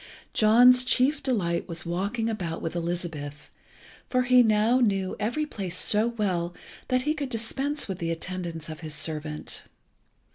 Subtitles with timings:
[0.33, 3.51] John's chief delight was walking about with Elizabeth,
[4.09, 6.55] for he now knew every place so well
[6.87, 9.65] that he could dispense with the attendance of his servant.